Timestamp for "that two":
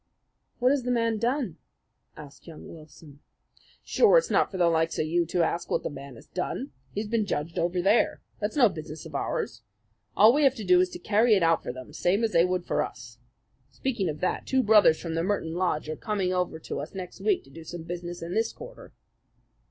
14.21-14.63